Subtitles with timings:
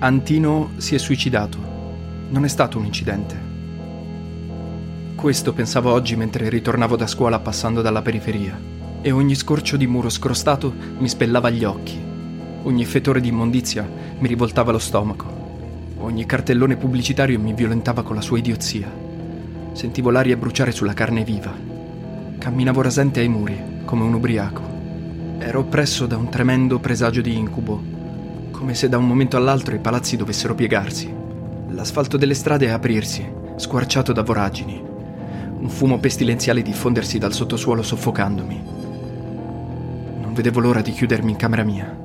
[0.00, 1.58] Antino si è suicidato.
[2.30, 3.36] Non è stato un incidente.
[5.16, 8.56] Questo pensavo oggi mentre ritornavo da scuola passando dalla periferia
[9.02, 11.98] e ogni scorcio di muro scrostato mi spellava gli occhi.
[12.62, 13.90] Ogni fetore di immondizia
[14.20, 15.96] mi rivoltava lo stomaco.
[15.98, 18.88] Ogni cartellone pubblicitario mi violentava con la sua idiozia.
[19.72, 21.52] Sentivo l'aria bruciare sulla carne viva.
[22.38, 24.62] Camminavo rasente ai muri, come un ubriaco.
[25.38, 27.96] Ero oppresso da un tremendo presagio di incubo,
[28.58, 31.14] come se da un momento all'altro i palazzi dovessero piegarsi,
[31.68, 34.82] l'asfalto delle strade aprirsi, squarciato da voragini,
[35.60, 38.64] un fumo pestilenziale diffondersi dal sottosuolo soffocandomi.
[40.22, 41.96] Non vedevo l'ora di chiudermi in camera mia.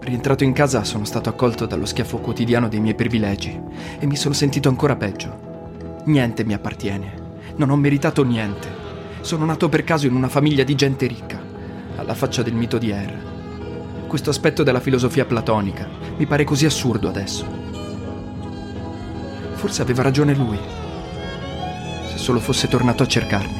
[0.00, 3.56] Rientrato in casa sono stato accolto dallo schiaffo quotidiano dei miei privilegi
[4.00, 6.02] e mi sono sentito ancora peggio.
[6.06, 7.12] Niente mi appartiene.
[7.54, 8.68] Non ho meritato niente.
[9.20, 11.40] Sono nato per caso in una famiglia di gente ricca,
[11.94, 13.36] alla faccia del mito di Er.
[14.08, 17.44] Questo aspetto della filosofia platonica mi pare così assurdo adesso.
[19.52, 20.58] Forse aveva ragione lui.
[22.06, 23.56] Se solo fosse tornato a cercarmi.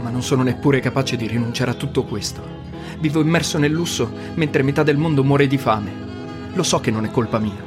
[0.00, 2.40] Ma non sono neppure capace di rinunciare a tutto questo.
[3.00, 5.92] Vivo immerso nel lusso mentre metà del mondo muore di fame.
[6.52, 7.60] Lo so che non è colpa mia,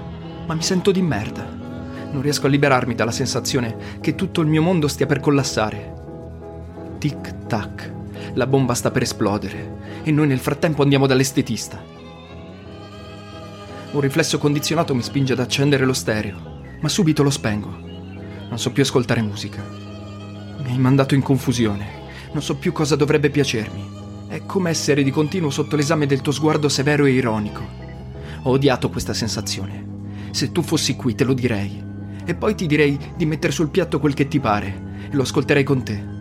[0.48, 1.46] ma mi sento di merda.
[2.12, 6.04] Non riesco a liberarmi dalla sensazione che tutto il mio mondo stia per collassare.
[7.06, 7.94] Tic tac,
[8.34, 11.80] la bomba sta per esplodere e noi nel frattempo andiamo dall'estetista.
[13.92, 17.70] Un riflesso condizionato mi spinge ad accendere lo stereo, ma subito lo spengo.
[18.50, 19.64] Non so più ascoltare musica.
[20.64, 21.86] Mi hai mandato in confusione.
[22.32, 23.88] Non so più cosa dovrebbe piacermi.
[24.28, 27.64] È come essere di continuo sotto l'esame del tuo sguardo severo e ironico.
[28.42, 30.08] Ho odiato questa sensazione.
[30.32, 31.84] Se tu fossi qui te lo direi.
[32.26, 34.94] E poi ti direi di mettere sul piatto quel che ti pare.
[35.12, 36.14] E lo ascolterei con te.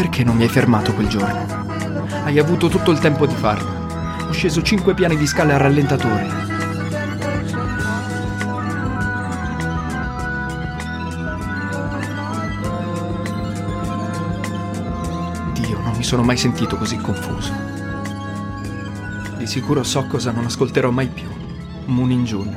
[0.00, 1.66] Perché non mi hai fermato quel giorno?
[2.24, 3.68] Hai avuto tutto il tempo di farlo.
[4.28, 6.26] Ho sceso cinque piani di scale a rallentatore.
[15.52, 17.52] Dio, non mi sono mai sentito così confuso.
[19.36, 21.28] Di sicuro so cosa non ascolterò mai più.
[21.84, 22.56] Moonin Jun.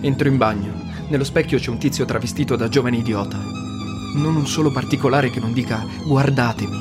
[0.00, 0.72] Entro in bagno.
[1.08, 3.61] Nello specchio c'è un tizio travestito da giovane idiota.
[4.14, 6.76] Non un solo particolare che non dica guardatemi.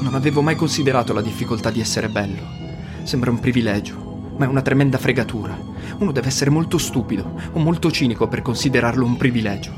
[0.00, 2.42] Non avevo mai considerato la difficoltà di essere bello.
[3.02, 5.58] Sembra un privilegio, ma è una tremenda fregatura.
[5.98, 9.72] Uno deve essere molto stupido o molto cinico per considerarlo un privilegio.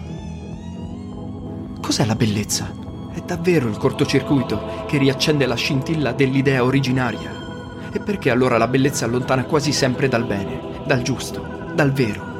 [1.81, 2.71] Cos'è la bellezza?
[3.11, 7.89] È davvero il cortocircuito che riaccende la scintilla dell'idea originaria.
[7.91, 12.35] E perché allora la bellezza allontana quasi sempre dal bene, dal giusto, dal vero?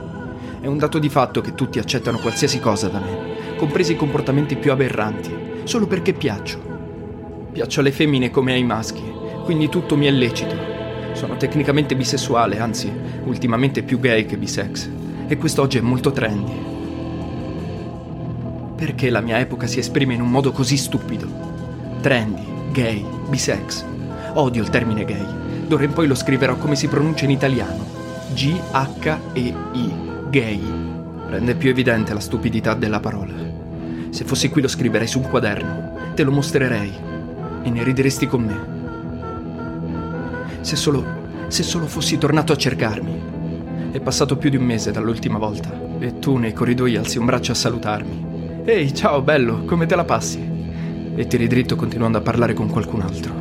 [0.61, 4.57] È un dato di fatto che tutti accettano qualsiasi cosa da me, compresi i comportamenti
[4.57, 5.35] più aberranti,
[5.65, 6.61] solo perché piaccio.
[7.53, 9.03] Piaccio alle femmine come ai maschi,
[9.45, 10.55] quindi tutto mi è lecito.
[11.13, 12.93] Sono tecnicamente bisessuale, anzi,
[13.25, 14.89] ultimamente più gay che bisex.
[15.27, 16.53] E quest'oggi è molto trendy.
[18.77, 21.27] Perché la mia epoca si esprime in un modo così stupido?
[22.03, 23.85] Trendy, gay, bisex.
[24.35, 25.25] Odio il termine gay.
[25.67, 27.85] D'ora in poi lo scriverò come si pronuncia in italiano.
[28.35, 29.93] G-H-E-I.
[30.29, 30.61] Gay.
[31.29, 33.46] Rende più evidente la stupidità della parola.
[34.17, 36.91] Se fossi qui lo scriverei su un quaderno, te lo mostrerei
[37.63, 38.59] e ne rideresti con me.
[40.63, 41.05] Se solo,
[41.49, 43.91] se solo fossi tornato a cercarmi.
[43.91, 47.53] È passato più di un mese dall'ultima volta e tu nei corridoi alzi un braccio
[47.53, 48.63] a salutarmi.
[48.65, 50.41] Ehi, ciao bello, come te la passi?
[51.15, 53.35] E tiri dritto continuando a parlare con qualcun altro.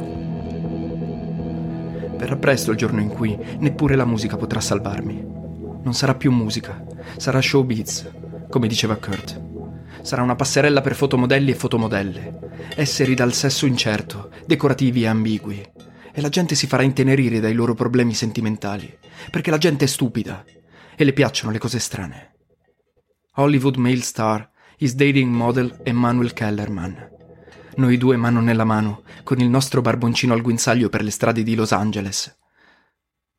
[2.17, 5.25] Verrà presto il giorno in cui neppure la musica potrà salvarmi.
[5.83, 6.83] Non sarà più musica,
[7.15, 8.09] sarà showbiz,
[8.49, 9.54] come diceva Kurt.
[10.05, 15.67] Sarà una passerella per fotomodelli e fotomodelle, esseri dal sesso incerto, decorativi e ambigui.
[16.13, 18.95] E la gente si farà intenerire dai loro problemi sentimentali,
[19.31, 20.45] perché la gente è stupida
[20.95, 22.35] e le piacciono le cose strane.
[23.37, 24.47] Hollywood male star
[24.77, 27.09] is dating model Emmanuel Kellerman.
[27.77, 31.55] Noi due mano nella mano, con il nostro barboncino al guinzaglio per le strade di
[31.55, 32.37] Los Angeles.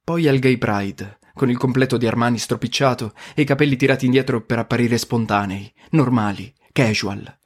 [0.02, 4.40] Poi al Gay Pride, con il completo di Armani stropicciato e i capelli tirati indietro
[4.40, 7.38] per apparire spontanei, normali, casual.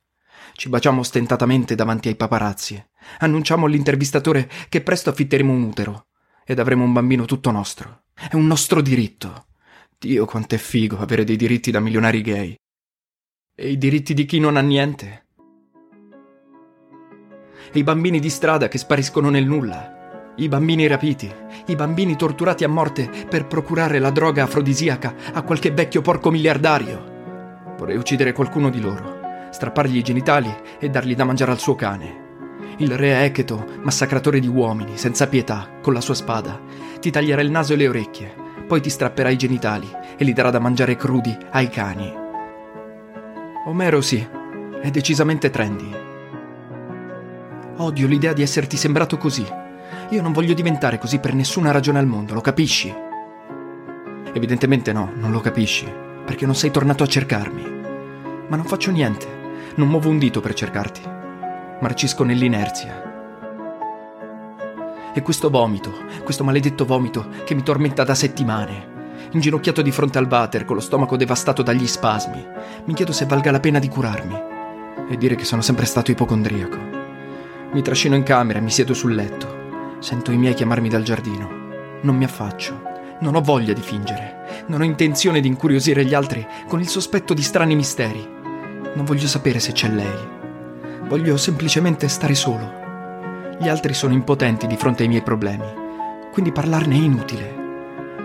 [0.55, 2.81] Ci baciamo ostentatamente davanti ai paparazzi.
[3.19, 6.07] Annunciamo all'intervistatore che presto affitteremo un utero
[6.45, 8.05] ed avremo un bambino tutto nostro.
[8.15, 9.47] È un nostro diritto.
[9.99, 12.55] Dio quanto è figo avere dei diritti da milionari gay.
[13.57, 15.27] E i diritti di chi non ha niente?
[17.73, 20.00] E i bambini di strada che spariscono nel nulla?
[20.37, 21.31] I bambini rapiti,
[21.67, 27.75] i bambini torturati a morte per procurare la droga afrodisiaca a qualche vecchio porco miliardario.
[27.77, 29.19] Vorrei uccidere qualcuno di loro,
[29.51, 32.29] strappargli i genitali e dargli da mangiare al suo cane.
[32.79, 36.59] Il re Echeto, massacratore di uomini, senza pietà, con la sua spada,
[37.01, 38.33] ti taglierà il naso e le orecchie,
[38.67, 42.15] poi ti strapperà i genitali e li darà da mangiare crudi ai cani.
[43.67, 44.27] Omero sì,
[44.81, 45.91] è decisamente trendy.
[47.77, 49.60] Odio l'idea di esserti sembrato così.
[50.11, 52.93] Io non voglio diventare così per nessuna ragione al mondo, lo capisci?
[54.33, 55.91] Evidentemente no, non lo capisci,
[56.25, 57.63] perché non sei tornato a cercarmi.
[58.49, 59.27] Ma non faccio niente,
[59.75, 61.01] non muovo un dito per cercarti.
[61.81, 63.09] Marcisco nell'inerzia.
[65.13, 65.93] E questo vomito,
[66.23, 68.99] questo maledetto vomito che mi tormenta da settimane,
[69.33, 72.47] inginocchiato di fronte al water con lo stomaco devastato dagli spasmi,
[72.85, 74.41] mi chiedo se valga la pena di curarmi
[75.09, 76.79] e dire che sono sempre stato ipocondriaco.
[77.73, 79.60] Mi trascino in camera e mi siedo sul letto.
[80.01, 81.49] Sento i miei chiamarmi dal giardino.
[82.01, 82.89] Non mi affaccio.
[83.21, 84.65] Non ho voglia di fingere.
[84.67, 88.27] Non ho intenzione di incuriosire gli altri con il sospetto di strani misteri.
[88.95, 90.29] Non voglio sapere se c'è lei.
[91.07, 92.79] Voglio semplicemente stare solo.
[93.59, 95.67] Gli altri sono impotenti di fronte ai miei problemi,
[96.33, 97.55] quindi parlarne è inutile.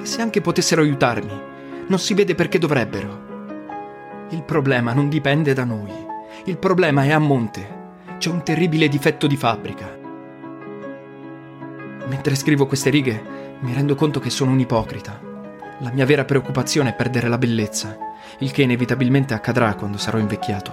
[0.02, 1.42] E se anche potessero aiutarmi,
[1.88, 4.28] non si vede perché dovrebbero.
[4.30, 5.92] Il problema non dipende da noi.
[6.46, 7.68] Il problema è a monte.
[8.18, 9.95] C'è un terribile difetto di fabbrica.
[12.26, 13.24] Mentre scrivo queste righe,
[13.60, 15.22] mi rendo conto che sono un ipocrita.
[15.82, 17.96] La mia vera preoccupazione è perdere la bellezza,
[18.40, 20.72] il che inevitabilmente accadrà quando sarò invecchiato.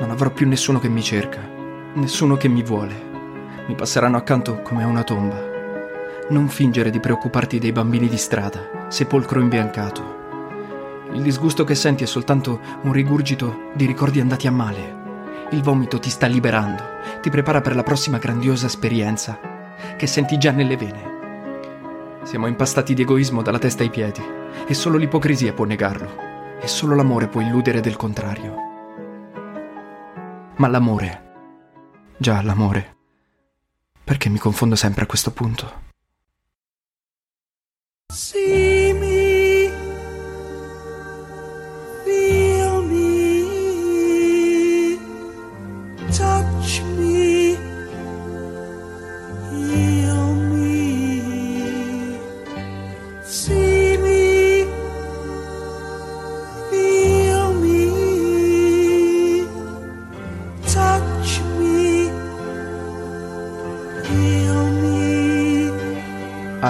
[0.00, 1.46] Non avrò più nessuno che mi cerca,
[1.92, 2.94] nessuno che mi vuole.
[3.66, 5.38] Mi passeranno accanto come a una tomba.
[6.30, 10.22] Non fingere di preoccuparti dei bambini di strada, sepolcro imbiancato.
[11.12, 15.02] Il disgusto che senti è soltanto un rigurgito di ricordi andati a male.
[15.50, 16.82] Il vomito ti sta liberando,
[17.20, 19.52] ti prepara per la prossima grandiosa esperienza
[19.96, 21.12] che senti già nelle vene.
[22.24, 24.22] Siamo impastati di egoismo dalla testa ai piedi
[24.66, 28.54] e solo l'ipocrisia può negarlo e solo l'amore può illudere del contrario.
[30.56, 31.22] Ma l'amore,
[32.16, 32.96] già l'amore,
[34.02, 35.82] perché mi confondo sempre a questo punto?
[38.12, 38.63] See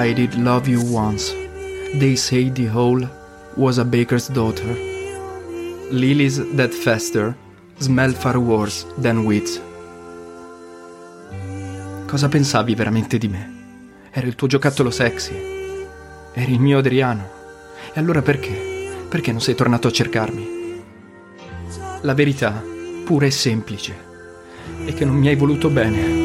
[0.05, 1.33] I did love you once.
[1.95, 3.09] They say the hole
[3.57, 4.77] was a baker's daughter.
[5.91, 7.35] Lilies that fester
[7.79, 9.63] smell far worse than wheat.
[12.07, 13.53] Cosa pensavi veramente di me?
[14.11, 15.33] Ero il tuo giocattolo sexy.
[16.35, 17.27] Eri il mio Adriano.
[17.95, 19.07] E allora perché?
[19.09, 20.83] Perché non sei tornato a cercarmi?
[22.03, 22.63] La verità,
[23.07, 23.95] pura e semplice,
[24.85, 26.24] è che non mi hai voluto bene.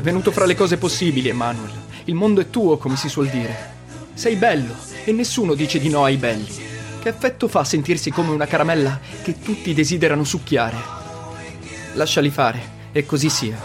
[0.00, 1.70] È venuto fra le cose possibili, Emanuel.
[2.04, 3.74] Il mondo è tuo, come si suol dire.
[4.14, 6.48] Sei bello e nessuno dice di no ai belli.
[6.98, 10.78] Che effetto fa sentirsi come una caramella che tutti desiderano succhiare?
[11.92, 13.58] Lasciali fare, e così sia.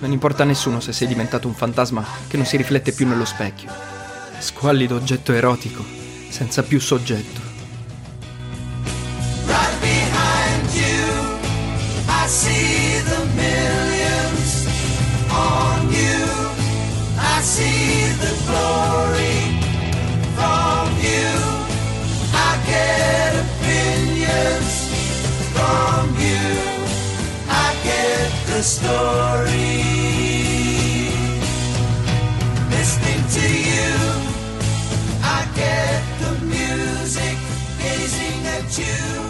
[0.00, 3.24] Non importa a nessuno se sei diventato un fantasma che non si riflette più nello
[3.24, 3.70] specchio.
[4.38, 5.82] Squallido oggetto erotico,
[6.28, 7.49] senza più soggetto.
[28.60, 29.82] the story.
[32.68, 33.92] Listening to you,
[35.22, 37.38] I get the music,
[37.78, 39.29] gazing at you.